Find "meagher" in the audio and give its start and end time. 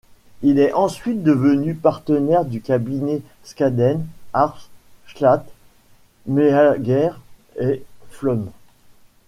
6.25-7.11